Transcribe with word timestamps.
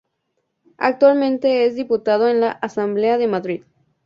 Actualmente 0.79 1.67
es 1.67 1.75
diputado 1.75 2.27
en 2.27 2.41
la 2.41 2.49
Asamblea 2.53 3.19
de 3.19 3.27
Madrid. 3.27 3.63